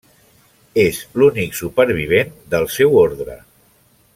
[0.83, 3.37] És l'únic supervivent del seu ordre.